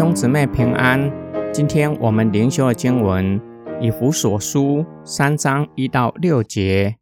[0.00, 1.12] 兄姊妹平安。
[1.52, 3.38] 今天我们灵修的经文
[3.82, 6.96] 以弗所书三章一到六节。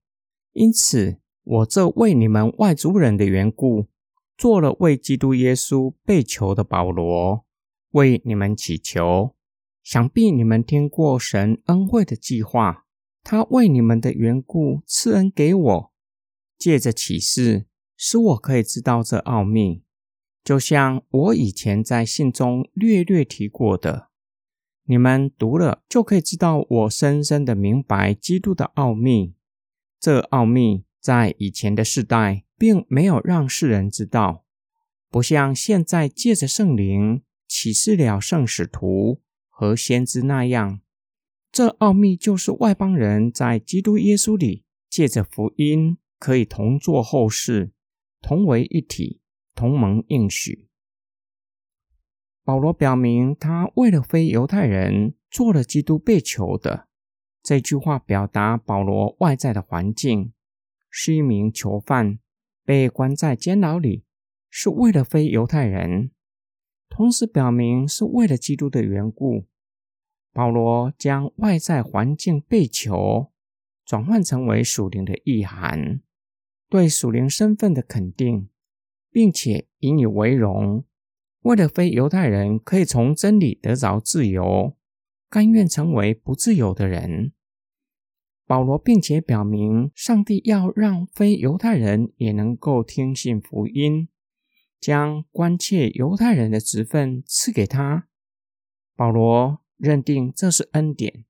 [0.53, 3.87] 因此，我这为你们外族人的缘故，
[4.37, 7.44] 做了为基督耶稣被囚的保罗，
[7.92, 9.37] 为你们祈求。
[9.85, 12.85] 想必你们听过神恩惠的计划，
[13.22, 15.92] 他为你们的缘故赐恩给我，
[16.59, 19.85] 借着启示，使我可以知道这奥秘。
[20.48, 24.09] 就像我以前在信中略略提过的，
[24.87, 29.34] 你们读了就可以知道，我深深的明白基督的奥秘。
[30.01, 34.47] 这奥秘在以前的世代并没有让世人知道，
[35.11, 40.80] 不像现在借着圣灵启示了圣使徒和先知那样。
[41.52, 47.73] 这奥秘就是外邦人在基督耶稣里借着福音可以同作后世，
[48.23, 49.21] 同为一体。
[49.59, 50.69] 同盟应许，
[52.45, 56.87] 保罗表明他为了非犹太人做了基督被囚的
[57.43, 60.32] 这句话，表达保罗外在的环境
[60.88, 62.21] 是一名囚犯，
[62.65, 64.05] 被关在监牢里，
[64.48, 66.12] 是为了非犹太人，
[66.88, 69.48] 同时表明是为了基督的缘故。
[70.32, 73.32] 保罗将外在环境被囚
[73.84, 76.00] 转换成为属灵的意涵，
[76.69, 78.48] 对属灵身份的肯定。
[79.10, 80.84] 并且引以为荣，
[81.42, 84.76] 为了非犹太人可以从真理得着自由，
[85.30, 87.32] 甘愿成为不自由的人。
[88.46, 94.08] 保罗并且表明，上帝要让非犹太人也能够听信福音，
[94.80, 98.08] 将关切犹太人的职分赐给他。
[98.96, 101.26] 保罗认定这是恩典。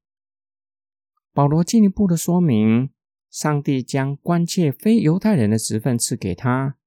[1.34, 2.90] 保罗进一步的说明，
[3.28, 6.77] 上帝将关切非犹太人的职分赐给他。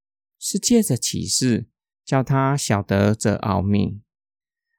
[0.43, 1.67] 是借着启示，
[2.03, 4.01] 叫他晓得这奥秘，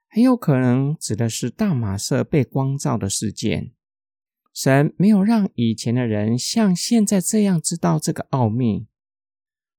[0.08, 3.72] 很有可能指的是大马色被光照的事件。
[4.52, 8.88] 神没有让以前的人像现在这样知道这个奥秘。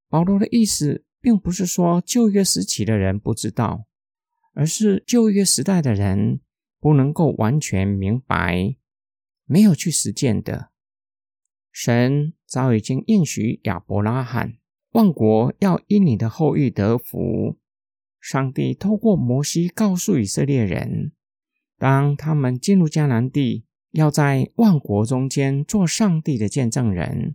[0.08, 3.84] 保罗的意思，并不是说旧约时期的人不知道，
[4.54, 6.40] 而是旧约时代的人
[6.80, 8.76] 不能够完全明白，
[9.44, 10.70] 没有去实践的。
[11.70, 14.56] 神早已经应许亚伯拉罕。
[14.94, 17.56] 万国要因你的后裔得福。
[18.20, 21.10] 上帝透过摩西告诉以色列人，
[21.76, 27.34] 当他们进入迦南地，要在万国中间做上帝的见证人，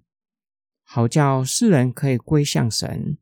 [0.83, 3.17] 好叫世人可以归向神。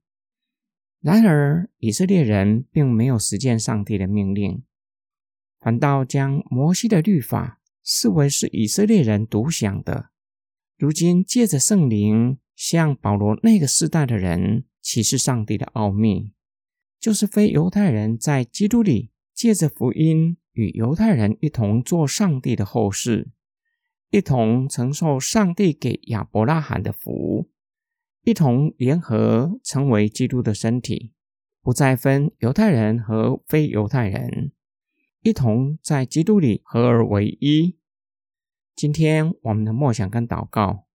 [1.01, 4.61] 然而，以色列人并没有实践上帝的命令，
[5.59, 10.11] 反倒将摩西的律法视为是以色列人独享的。
[10.77, 12.37] 如今借着圣灵。
[12.57, 16.33] 向保罗那个时代的人启示上帝的奥秘，
[16.99, 23.29] 就是非犹太人在基督里借着福音与犹太人一同做上帝的后世，
[24.09, 27.47] 一同承受上帝给亚伯拉罕的福，
[28.23, 31.13] 一同联合成为基督的身体，
[31.61, 34.51] 不再分犹太人和非犹太人，
[35.21, 37.77] 一同在基督里合而为一。
[38.75, 40.86] 今天我们的默想跟祷告。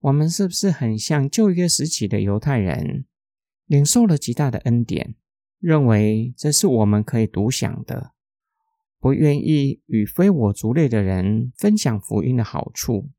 [0.00, 3.06] 我们是不是很像旧约时期的犹太人，
[3.66, 5.16] 领受了极大的恩典，
[5.58, 8.12] 认为这是我们可以独享的，
[9.00, 13.10] 不愿意与非我族类的人分享福音的好处？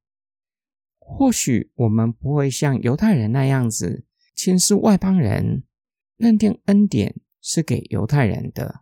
[0.97, 5.63] 或许我们不会像犹太人那样子轻视外邦人，
[6.15, 8.81] 认定恩典是给犹太人的。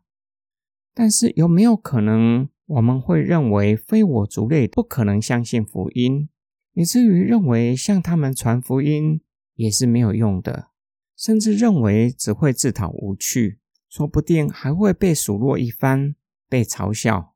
[0.94, 6.30] 但是有没有可能，我们会认为非我族类不可能相信福音？
[6.78, 9.20] 以至于认为向他们传福音
[9.56, 10.68] 也是没有用的，
[11.16, 13.58] 甚至认为只会自讨无趣，
[13.90, 16.14] 说不定还会被数落一番，
[16.48, 17.34] 被嘲笑。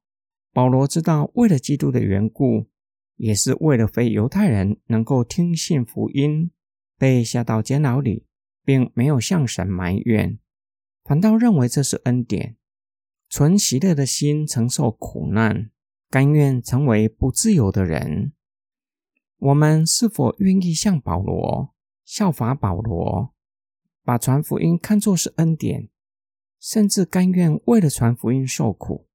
[0.53, 2.67] 保罗知道，为了基督的缘故，
[3.15, 6.51] 也是为了非犹太人能够听信福音，
[6.99, 8.27] 被下到监牢里，
[8.63, 10.37] 并没有向神埋怨，
[11.03, 12.57] 反倒认为这是恩典，
[13.27, 15.71] 存喜乐的心承受苦难，
[16.11, 18.33] 甘愿成为不自由的人。
[19.41, 21.73] 我们是否愿意像保罗
[22.05, 23.33] 效法保罗，
[24.03, 25.89] 把传福音看作是恩典，
[26.59, 29.07] 甚至甘愿为了传福音受苦，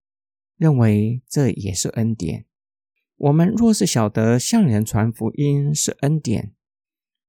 [0.56, 2.46] 认为这也是恩典？
[3.18, 6.56] 我们若是晓得向人传福音是恩典，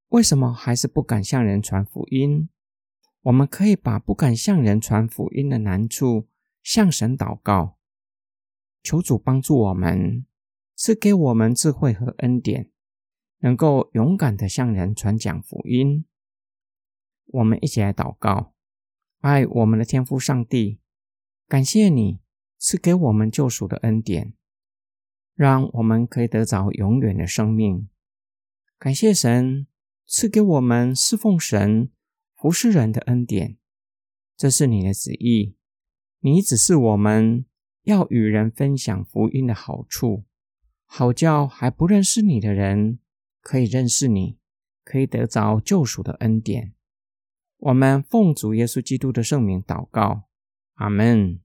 [0.08, 2.50] 为什么还是不敢向人传福音？
[3.22, 6.28] 我们可以把不敢向人传福音的难处
[6.64, 7.78] 向神祷告，
[8.82, 10.26] 求主帮助我们，
[10.76, 12.72] 赐给我们智慧和恩典。
[13.40, 16.06] 能够勇敢的向人传讲福音，
[17.28, 18.54] 我们一起来祷告，
[19.20, 20.80] 爱我们的天父上帝，
[21.48, 22.20] 感谢你
[22.58, 24.34] 赐给我们救赎的恩典，
[25.36, 27.88] 让我们可以得着永远的生命。
[28.80, 29.68] 感谢神
[30.06, 31.92] 赐给我们侍奉神、
[32.36, 33.58] 服侍人的恩典，
[34.36, 35.56] 这是你的旨意。
[36.20, 37.46] 你只是我们
[37.84, 40.26] 要与人分享福音的好处，
[40.86, 43.00] 好叫还不认识你的人
[43.48, 44.38] 可以认识你，
[44.84, 46.74] 可以得着救赎的恩典。
[47.60, 50.24] 我们奉主耶稣基督的圣名祷告，
[50.74, 51.40] 阿门。